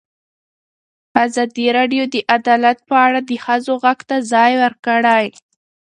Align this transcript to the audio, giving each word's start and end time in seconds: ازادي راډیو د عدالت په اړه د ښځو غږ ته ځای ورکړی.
ازادي 1.25 1.67
راډیو 1.77 2.03
د 2.13 2.15
عدالت 2.35 2.77
په 2.89 2.95
اړه 3.05 3.19
د 3.29 3.31
ښځو 3.43 3.73
غږ 3.83 3.99
ته 4.09 4.15
ځای 4.31 4.51
ورکړی. 4.63 5.25